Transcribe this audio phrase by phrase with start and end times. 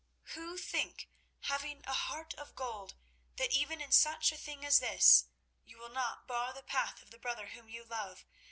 [0.33, 1.09] "Who think,
[1.41, 2.95] having a heart of gold,
[3.35, 5.25] that even in such a thing as this
[5.63, 8.25] you will not bar the path of the brother whom you love.